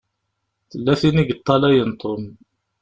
Tella 0.69 0.93
tin 1.01 1.21
i 1.21 1.23
yeṭṭalayen 1.27 1.91
Tom. 2.01 2.23